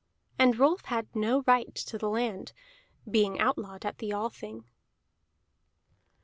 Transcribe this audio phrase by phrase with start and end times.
[0.39, 2.53] And Rolf had no right to the land,
[3.07, 4.65] being outlawed at the Althing.